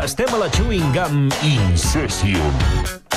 Estem 0.03 0.35
a 0.35 0.43
la 0.43 0.51
Chewing 0.59 0.91
Gum 0.99 1.31
Incession. 1.47 3.08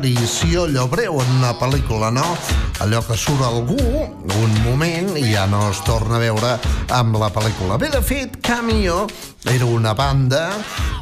aparició 0.00 0.62
allò 0.64 0.86
breu 0.88 1.18
en 1.20 1.30
una 1.36 1.50
pel·lícula, 1.60 2.08
no? 2.10 2.24
Allò 2.80 3.02
que 3.04 3.16
surt 3.20 3.42
algú 3.44 3.76
un 3.76 4.54
moment 4.64 5.10
i 5.20 5.26
ja 5.34 5.44
no 5.50 5.66
es 5.68 5.82
torna 5.84 6.16
a 6.16 6.22
veure 6.22 6.54
amb 6.96 7.18
la 7.20 7.28
pel·lícula. 7.28 7.76
Bé, 7.76 7.90
de 7.92 8.00
fet, 8.00 8.38
Camió 8.40 9.04
era 9.44 9.64
una 9.64 9.94
banda 9.94 10.50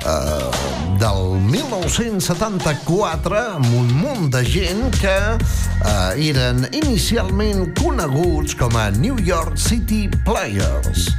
eh, 0.06 0.50
del 0.98 1.40
1974 1.42 3.34
amb 3.56 3.66
un 3.74 3.90
munt 3.98 4.30
de 4.30 4.44
gent 4.46 4.94
que 5.00 5.16
eh, 5.34 6.28
eren 6.30 6.62
inicialment 6.70 7.74
coneguts 7.80 8.54
com 8.54 8.78
a 8.78 8.90
New 8.94 9.18
York 9.18 9.58
City 9.58 10.06
Players. 10.24 11.10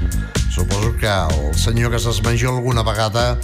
Suposo 0.50 0.96
que 1.00 1.12
el 1.12 1.54
senyor 1.60 1.92
que 1.92 2.00
s'esmenja 2.00 2.48
alguna 2.50 2.84
vegada 2.88 3.36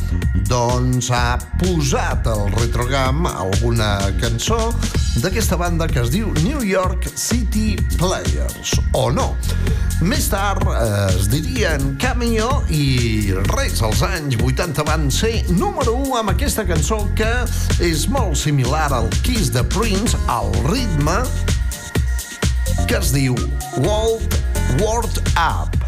doncs 0.48 1.12
ha 1.12 1.36
posat 1.60 2.28
al 2.32 2.48
retrogam 2.56 3.28
alguna 3.28 3.98
cançó 4.22 4.72
d'aquesta 5.20 5.56
banda 5.60 5.88
que 5.88 6.02
es 6.02 6.12
diu 6.12 6.32
New 6.44 6.64
York 6.64 7.08
City 7.16 7.76
Players, 8.00 8.76
o 8.94 9.10
no. 9.12 9.34
Més 10.04 10.28
tard 10.32 10.64
eh, 10.72 11.12
es 11.16 11.30
dirien 11.32 11.96
Cameo 12.02 12.64
i 12.72 13.34
Re 13.52 13.65
Després, 13.66 13.82
als 13.82 14.02
anys 14.06 14.36
80 14.46 14.84
van 14.86 15.08
ser 15.10 15.40
número 15.58 15.96
1 15.98 16.12
amb 16.20 16.30
aquesta 16.36 16.62
cançó 16.70 17.00
que 17.18 17.32
és 17.82 18.04
molt 18.14 18.38
similar 18.38 18.92
al 18.94 19.10
Kiss 19.26 19.50
the 19.56 19.64
Prince, 19.74 20.14
al 20.30 20.54
ritme 20.68 21.18
que 22.86 23.00
es 23.00 23.10
diu 23.16 23.34
World 23.82 24.38
World 24.84 25.18
Up. 25.34 25.85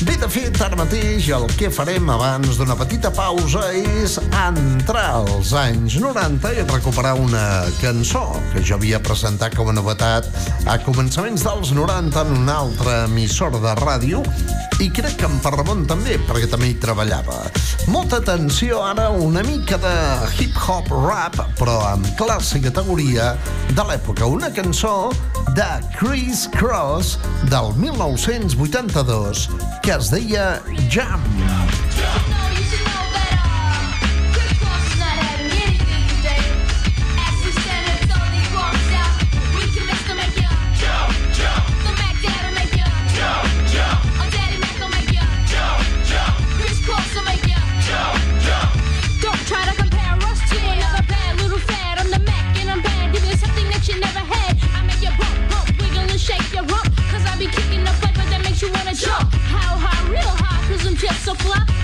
Bé, 0.00 0.14
de 0.16 0.28
fet, 0.32 0.56
ara 0.64 0.78
mateix 0.80 1.26
el 1.36 1.42
que 1.60 1.68
farem 1.68 2.06
abans 2.08 2.56
d'una 2.56 2.72
petita 2.78 3.10
pausa 3.12 3.66
és 3.76 4.14
entrar 4.22 5.18
als 5.18 5.50
anys 5.52 5.98
90 6.00 6.54
i 6.56 6.64
recuperar 6.70 7.12
una 7.20 7.42
cançó 7.82 8.22
que 8.54 8.64
jo 8.64 8.78
havia 8.78 9.02
presentat 9.04 9.58
com 9.58 9.68
a 9.68 9.76
novetat 9.76 10.30
a 10.64 10.78
començaments 10.86 11.44
dels 11.44 11.74
90 11.76 12.24
en 12.24 12.32
una 12.38 12.56
altra 12.62 13.02
emissora 13.10 13.60
de 13.60 13.76
ràdio 13.82 14.24
i 14.80 14.88
crec 14.88 15.18
que 15.20 15.28
en 15.28 15.36
Parramon 15.44 15.84
també, 15.84 16.16
perquè 16.24 16.48
també 16.48 16.70
hi 16.70 16.78
treballava. 16.80 17.36
Molta 17.92 18.16
atenció 18.22 18.80
ara, 18.80 19.10
una 19.12 19.42
mica 19.44 19.76
de 19.82 19.92
hip-hop 20.40 20.88
rap, 21.04 21.36
però 21.58 21.76
amb 21.90 22.08
classe 22.16 22.56
i 22.56 22.64
categoria 22.64 23.34
de 23.68 23.84
l'època. 23.84 24.24
Una 24.24 24.48
cançó 24.56 25.10
de 25.52 25.68
Chris 25.98 26.46
Cross 26.56 27.18
del 27.52 27.74
1982 27.76 29.48
que 29.84 29.89
que 29.90 29.96
es 29.96 30.10
deia 30.10 30.62
Jam. 30.88 31.20
Jam, 31.40 31.68
jam. 31.96 32.69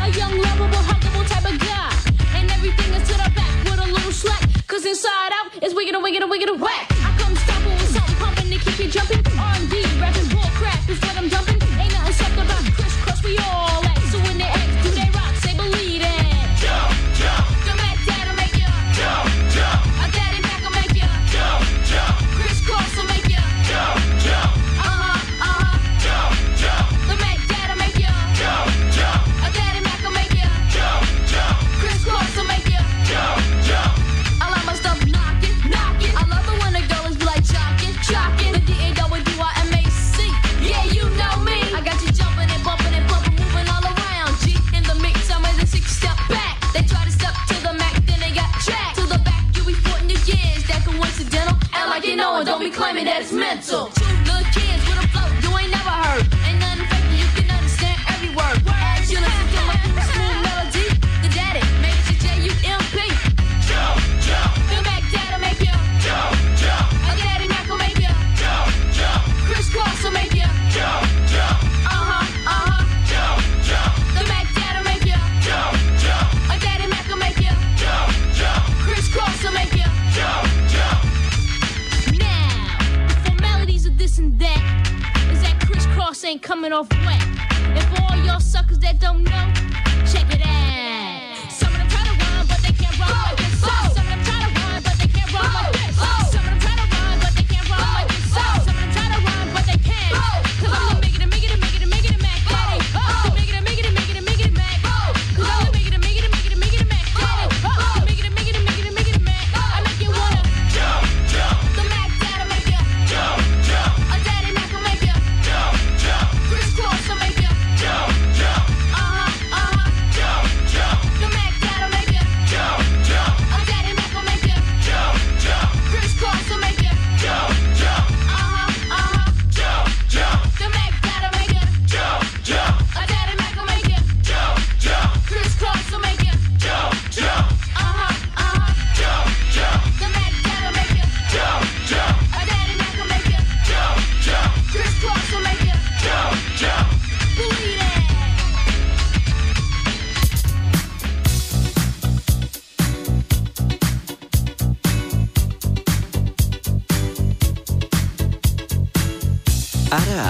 A 0.06 0.10
young, 0.10 0.38
lovable, 0.38 0.78
huggable 0.86 1.26
type 1.26 1.52
of 1.52 1.58
guy. 1.58 1.90
And 2.36 2.48
everything 2.48 2.94
is 2.94 3.08
to 3.08 3.14
the 3.14 3.28
back 3.34 3.64
with 3.64 3.80
a 3.80 3.92
little 3.92 4.12
slack. 4.12 4.40
Cause 4.68 4.86
inside 4.86 5.32
out 5.32 5.64
is 5.64 5.74
wicked 5.74 5.96
and 5.96 6.02
wicked 6.04 6.22
and 6.22 6.30
wicked 6.30 6.48
and 6.48 6.60
whack. 6.60 6.95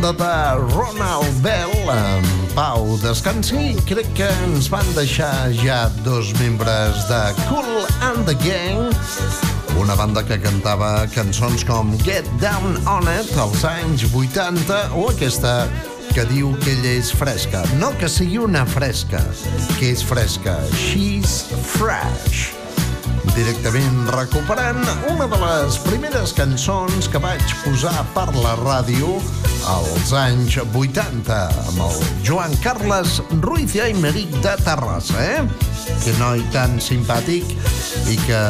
Banda 0.00 0.12
de 0.12 0.74
Ronald 0.74 1.42
Bell, 1.42 1.88
en 1.88 2.54
Pau 2.54 2.98
Descansi, 2.98 3.76
crec 3.88 4.08
que 4.14 4.26
ens 4.44 4.68
van 4.68 4.84
deixar 4.94 5.48
ja 5.62 5.86
dos 6.04 6.32
membres 6.40 7.06
de 7.08 7.20
Cool 7.48 7.86
and 8.02 8.26
the 8.26 8.34
Gang, 8.44 8.92
una 9.80 9.94
banda 9.96 10.22
que 10.22 10.36
cantava 10.38 11.06
cançons 11.14 11.64
com 11.64 11.96
Get 12.04 12.28
Down 12.42 12.76
On 12.86 13.08
It 13.08 13.32
als 13.38 13.64
anys 13.64 14.04
80 14.12 14.92
o 14.96 15.08
aquesta 15.14 15.64
que 16.12 16.26
diu 16.28 16.52
que 16.60 16.74
ella 16.76 16.98
és 16.98 17.12
fresca. 17.12 17.64
No 17.80 17.94
que 17.96 18.08
sigui 18.08 18.38
una 18.42 18.66
fresca, 18.66 19.22
que 19.78 19.94
és 19.94 20.04
fresca. 20.04 20.60
She's 20.76 21.44
fresh 21.76 22.55
directament 23.34 24.10
recuperant 24.14 24.82
una 25.10 25.26
de 25.30 25.38
les 25.40 25.78
primeres 25.86 26.32
cançons 26.36 27.08
que 27.10 27.20
vaig 27.22 27.42
posar 27.64 28.04
per 28.14 28.28
la 28.36 28.54
ràdio 28.60 29.16
als 29.72 30.12
anys 30.14 30.58
80 30.62 31.38
amb 31.64 31.80
el 31.86 31.96
Joan 32.26 32.54
Carles 32.62 33.18
Ruiz 33.42 33.74
i 33.78 33.82
Aymeric 33.88 34.36
de 34.44 34.54
Terrassa, 34.62 35.18
eh? 35.22 35.42
Que 36.04 36.14
noi 36.20 36.44
tan 36.54 36.78
simpàtic 36.82 37.56
i 38.12 38.18
que, 38.26 38.42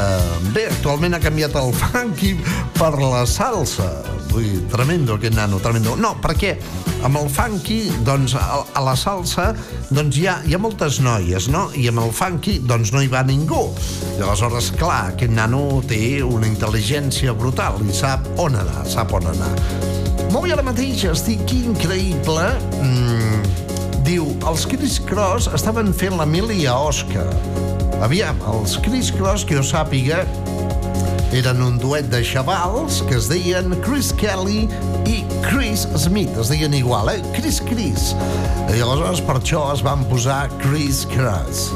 bé, 0.52 0.66
actualment 0.74 1.16
ha 1.16 1.22
canviat 1.22 1.56
el 1.62 1.72
funky 1.80 2.34
per 2.76 2.92
la 3.00 3.24
salsa. 3.30 3.90
Dir, 4.36 4.66
tremendo 4.68 5.14
aquest 5.16 5.36
nano, 5.36 5.56
tremendo. 5.64 5.94
No, 5.96 6.10
perquè 6.20 6.56
amb 7.06 7.16
el 7.20 7.28
funky, 7.32 7.78
doncs, 8.04 8.34
a, 8.36 8.60
a 8.76 8.82
la 8.84 8.92
salsa, 8.98 9.50
doncs 9.88 10.18
hi 10.20 10.26
ha, 10.28 10.36
hi 10.44 10.56
ha 10.56 10.60
moltes 10.60 10.98
noies, 11.04 11.48
no? 11.52 11.66
I 11.76 11.86
amb 11.88 12.02
el 12.04 12.12
funky, 12.12 12.58
doncs, 12.68 12.92
no 12.92 13.00
hi 13.00 13.08
va 13.12 13.22
ningú. 13.24 13.62
I 14.16 14.24
aleshores, 14.24 14.72
clar, 14.76 15.14
aquest 15.14 15.32
nano 15.32 15.80
té 15.88 16.20
una 16.26 16.48
intel·ligència 16.50 17.32
brutal 17.36 17.80
i 17.86 17.96
sap 17.96 18.28
on 18.42 18.58
anar, 18.60 18.84
sap 18.90 19.14
on 19.16 19.30
anar. 19.32 19.52
Molt 20.32 20.44
bé, 20.44 20.52
ara 20.52 20.66
mateix 20.66 21.06
estic 21.08 21.56
increïble. 21.56 22.44
Mm, 22.82 23.46
diu, 24.06 24.28
els 24.48 24.66
Chris 24.68 25.00
Cross 25.08 25.48
estaven 25.56 25.94
fent 25.96 26.18
la 26.20 26.28
mili 26.28 26.64
a 26.68 26.76
Oscar. 26.90 27.26
Aviam, 28.04 28.36
els 28.52 28.76
Chris 28.84 29.08
Cross, 29.14 29.46
que 29.48 29.56
jo 29.56 29.64
sàpiga, 29.64 30.26
eren 31.34 31.62
un 31.62 31.78
duet 31.78 32.06
de 32.12 32.22
xavals 32.24 33.00
que 33.08 33.16
es 33.18 33.26
deien 33.30 33.74
Chris 33.82 34.12
Kelly 34.14 34.66
i 35.08 35.22
Chris 35.46 35.86
Smith. 35.98 36.30
Es 36.38 36.50
deien 36.52 36.74
igual, 36.74 37.10
eh? 37.10 37.22
Chris 37.34 37.60
Chris. 37.64 38.12
I 38.70 38.82
aleshores 38.82 39.22
per 39.26 39.38
això 39.40 39.66
es 39.74 39.82
van 39.86 40.04
posar 40.10 40.46
Chris 40.62 41.04
Cross. 41.14 41.70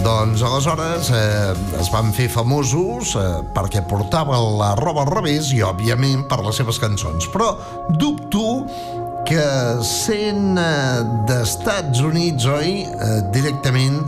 Doncs 0.00 0.40
aleshores 0.46 1.10
eh, 1.12 1.52
es 1.80 1.90
van 1.92 2.08
fer 2.16 2.30
famosos 2.32 3.12
eh, 3.20 3.26
perquè 3.52 3.82
portaven 3.88 4.56
la 4.56 4.72
roba 4.78 5.04
al 5.04 5.12
revés 5.12 5.50
i, 5.52 5.60
òbviament, 5.66 6.24
per 6.30 6.40
les 6.46 6.56
seves 6.56 6.80
cançons. 6.80 7.28
Però 7.34 7.52
dubto 8.00 8.64
que 9.28 9.44
sent 9.86 10.58
eh, 10.58 11.02
d'Estats 11.28 12.00
Units, 12.04 12.46
oi, 12.50 12.72
eh, 12.84 13.20
directament, 13.34 14.00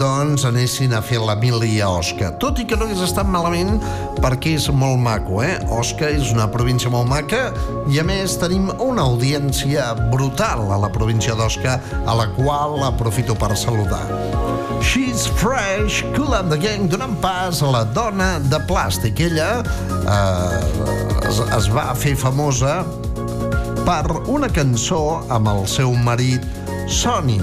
doncs 0.00 0.46
anessin 0.48 0.94
a 0.96 1.02
fer 1.04 1.20
la 1.22 1.36
mili 1.38 1.78
a 1.84 1.90
Osca. 2.00 2.32
Tot 2.42 2.58
i 2.62 2.66
que 2.68 2.78
no 2.78 2.88
hagués 2.88 3.04
estat 3.06 3.28
malament 3.30 3.76
perquè 4.22 4.54
és 4.58 4.68
molt 4.72 5.00
maco, 5.02 5.42
eh? 5.44 5.56
Osca 5.74 6.10
és 6.12 6.32
una 6.34 6.48
província 6.50 6.92
molt 6.92 7.10
maca 7.10 7.46
i 7.90 8.00
a 8.00 8.06
més 8.06 8.38
tenim 8.40 8.70
una 8.82 9.06
audiència 9.06 9.92
brutal 10.14 10.66
a 10.72 10.80
la 10.86 10.90
província 10.92 11.36
d'Osca 11.38 11.78
a 12.04 12.18
la 12.18 12.30
qual 12.34 12.80
aprofito 12.86 13.36
per 13.38 13.54
saludar. 13.56 14.04
She's 14.84 15.26
Fresh, 15.26 16.02
Cool 16.14 16.34
and 16.34 16.52
the 16.52 16.58
Gang, 16.60 16.88
donant 16.92 17.16
pas 17.22 17.62
a 17.62 17.70
la 17.72 17.84
dona 17.84 18.36
de 18.38 18.60
plàstic. 18.68 19.22
Ella 19.24 19.62
eh, 19.62 21.28
es, 21.30 21.40
es 21.40 21.70
va 21.72 21.92
fer 21.96 22.12
famosa 22.20 22.82
per 23.84 24.08
una 24.32 24.48
cançó 24.48 25.20
amb 25.28 25.44
el 25.50 25.66
seu 25.68 25.92
marit 26.06 26.40
Sonny. 26.88 27.36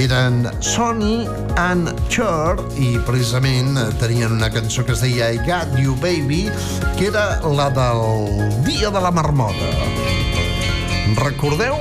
Eren 0.00 0.46
Sonny 0.64 1.26
and 1.60 1.92
Cher 2.08 2.56
i 2.80 2.96
precisament 3.04 3.76
tenien 4.00 4.32
una 4.32 4.48
cançó 4.52 4.84
que 4.88 4.94
es 4.96 5.02
deia 5.04 5.28
I 5.34 5.36
Got 5.44 5.76
You 5.76 5.92
Baby, 6.00 6.48
que 6.96 7.10
era 7.10 7.36
la 7.44 7.68
del 7.76 8.40
Dia 8.64 8.88
de 8.90 9.00
la 9.04 9.10
Marmota. 9.12 9.68
Recordeu? 11.20 11.76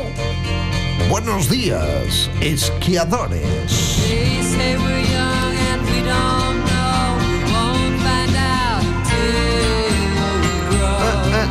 Buenos 1.09 1.49
días, 1.49 2.29
esquiadores. 2.41 3.71
They 4.03 4.43
say 4.43 4.75
we're 4.75 5.07
young 5.15 5.55
and 5.71 5.81
we 5.87 6.03
don't 6.03 6.59
know. 6.67 7.15
We 7.23 7.39
won't 7.47 7.95
find 8.03 8.35
out 8.35 8.83
till 9.07 10.43
we 10.43 10.59
grow. 10.75 10.99
Well, 10.99 11.23
I 11.31 11.47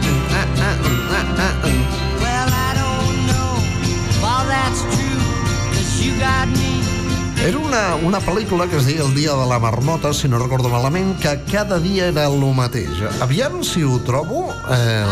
Era 7.40 7.56
una, 7.56 7.96
una 8.04 8.18
pel·lícula 8.20 8.66
que 8.68 8.76
es 8.76 8.84
deia 8.84 9.00
El 9.06 9.14
dia 9.14 9.32
de 9.32 9.46
la 9.48 9.58
marmota, 9.58 10.12
si 10.12 10.28
no 10.28 10.38
recordo 10.38 10.68
malament, 10.68 11.18
que 11.22 11.40
cada 11.50 11.78
dia 11.80 12.08
era 12.12 12.26
el 12.28 12.54
mateix. 12.54 12.90
Aviam 13.24 13.64
si 13.64 13.82
ho 13.82 13.98
trobo. 14.04 14.52
Eh, 14.68 15.04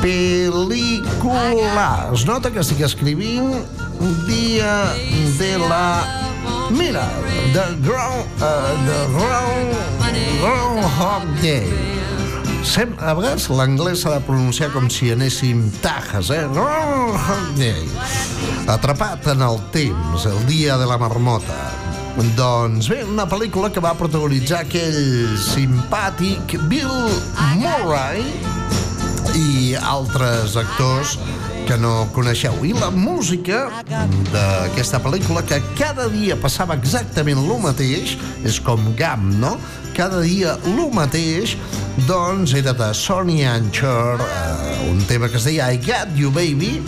pel·lícula. 0.00 2.08
Es 2.14 2.24
nota 2.24 2.50
que 2.50 2.60
estic 2.64 2.80
escrivint 2.86 3.52
Dia 4.24 4.94
de 5.36 5.58
la... 5.58 6.06
Mira, 6.70 7.10
The 7.52 7.76
Ground... 7.84 8.24
Uh, 8.40 8.72
the 8.88 9.04
Ground... 9.12 9.76
Groundhog 10.40 11.28
Day. 11.42 11.68
Sem, 12.66 12.90
a 12.98 13.14
vegades 13.14 13.48
l'anglès 13.52 14.02
s'ha 14.02 14.16
de 14.16 14.22
pronunciar 14.26 14.68
com 14.74 14.88
si 14.90 15.12
anéssim 15.14 15.64
tajes, 15.82 16.30
eh? 16.34 16.44
Day. 17.58 17.84
Atrapat 18.68 19.30
en 19.32 19.42
el 19.46 19.60
temps, 19.74 20.26
el 20.26 20.40
dia 20.50 20.78
de 20.80 20.86
la 20.90 20.98
marmota. 20.98 21.58
Doncs 22.38 22.88
bé, 22.90 23.04
una 23.06 23.28
pel·lícula 23.30 23.70
que 23.70 23.82
va 23.82 23.92
protagonitzar 23.94 24.64
aquell 24.64 25.36
simpàtic 25.38 26.56
Bill 26.70 26.90
Murray 27.60 28.24
i 29.38 29.76
altres 29.78 30.56
actors 30.58 31.14
que 31.68 31.76
no 31.76 32.08
coneixeu. 32.16 32.54
I 32.64 32.70
la 32.72 32.88
música 32.88 33.66
d'aquesta 34.32 35.02
pel·lícula, 35.04 35.42
que 35.44 35.58
cada 35.76 36.06
dia 36.08 36.36
passava 36.40 36.78
exactament 36.78 37.36
el 37.42 37.60
mateix, 37.60 38.14
és 38.48 38.56
com 38.64 38.86
GAM, 38.96 39.34
no? 39.42 39.58
Cada 39.92 40.22
dia 40.24 40.54
el 40.64 40.80
mateix, 40.96 41.58
doncs 42.08 42.54
era 42.56 42.72
de 42.72 42.88
Sonny 42.96 43.42
and 43.44 43.68
Cher, 43.76 44.16
eh, 44.16 44.88
un 44.88 45.04
tema 45.10 45.28
que 45.28 45.36
es 45.36 45.44
deia 45.44 45.68
I 45.74 45.76
Got 45.84 46.16
You 46.16 46.32
Baby, 46.32 46.78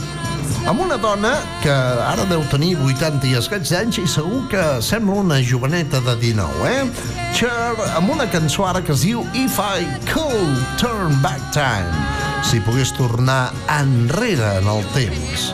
amb 0.70 0.80
una 0.80 0.96
dona 0.96 1.34
que 1.60 1.76
ara 2.06 2.24
deu 2.30 2.40
tenir 2.48 2.72
80 2.80 3.28
i 3.28 3.36
escaig 3.36 3.68
d'anys 3.68 4.00
i 4.00 4.06
segur 4.08 4.46
que 4.48 4.64
sembla 4.80 5.20
una 5.20 5.42
joveneta 5.44 6.00
de 6.08 6.16
19, 6.24 6.72
eh? 6.72 6.88
Cher, 7.36 7.76
amb 7.98 8.16
una 8.16 8.30
cançó 8.32 8.64
ara 8.70 8.80
que 8.80 8.96
es 8.96 9.04
diu 9.04 9.28
If 9.36 9.60
I 9.60 9.84
Could 10.08 10.64
Turn 10.80 11.20
Back 11.20 11.52
Time, 11.52 12.19
si 12.42 12.60
pogués 12.60 12.92
tornar 12.96 13.52
enrere 13.80 14.58
en 14.58 14.68
el 14.70 14.84
temps. 14.94 15.50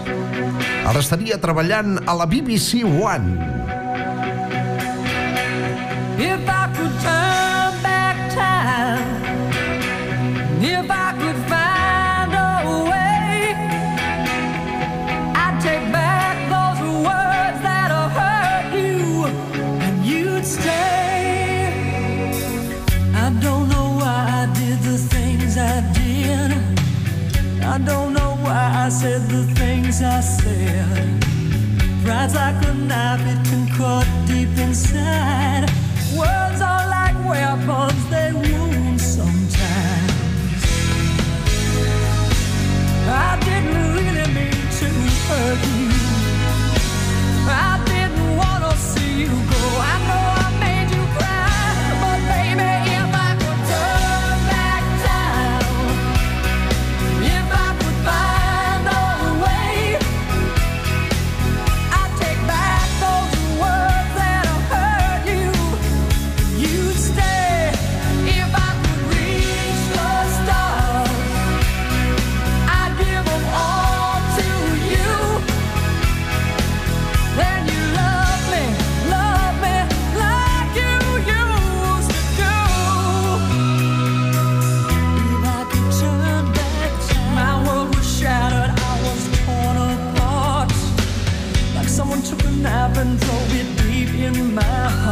Ara 0.86 1.02
estaria 1.02 1.40
treballant 1.42 1.98
a 2.06 2.14
la 2.14 2.26
BBC 2.30 2.84
One. 2.86 3.36
If 6.16 6.48
I 6.48 6.64
could 6.76 6.94
turn 7.02 7.82
back 7.82 8.16
time, 8.32 9.04
if 10.62 10.90
I 10.90 11.12
could 11.18 11.36
find 11.48 11.55
said 29.06 29.28
the 29.28 29.44
things 29.54 30.02
I 30.02 30.20
said. 30.20 31.06
Rides 32.06 32.34
like 32.34 32.60
a 32.70 32.74
knife, 32.74 33.24
it 33.32 33.40
can 33.48 33.64
cut 33.78 34.06
deep 34.26 34.52
inside. 34.66 35.64
Words 36.20 36.60
are 36.70 36.86
like 36.96 37.16
weapons, 37.30 38.02
they 38.12 38.30
wound 38.32 39.00
sometimes. 39.00 40.12
I 43.28 43.30
didn't 43.48 43.82
really 43.96 44.28
mean 44.36 44.62
to 44.78 44.88
hurt 45.28 45.62
you. 45.68 45.75